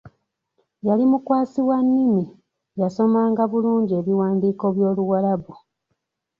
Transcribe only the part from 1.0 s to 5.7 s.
mukwasi wa nnimi yasomanga bulungi ebiwandiiko by'Oluwarabu.